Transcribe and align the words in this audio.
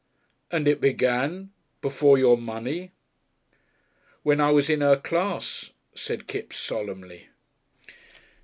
"And 0.49 0.67
it 0.67 0.81
began 0.81 1.51
before 1.79 2.17
your 2.17 2.35
money?" 2.35 2.89
"When 4.23 4.41
I 4.41 4.49
was 4.49 4.67
in 4.67 4.81
'er 4.81 4.97
class," 4.97 5.69
said 5.93 6.25
Kipps, 6.25 6.57
solemnly. 6.57 7.29